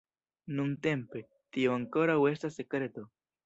Nuntempe, 0.59 1.21
tio 1.59 1.77
ankoraŭ 1.77 2.19
estas 2.33 2.61
sekreto! 2.61 3.09